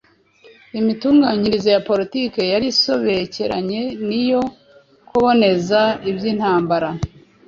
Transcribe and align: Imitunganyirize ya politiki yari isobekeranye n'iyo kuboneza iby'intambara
Imitunganyirize 0.79 1.69
ya 1.75 1.81
politiki 1.89 2.39
yari 2.53 2.65
isobekeranye 2.73 3.81
n'iyo 4.07 4.41
kuboneza 5.07 5.81
iby'intambara 6.09 6.89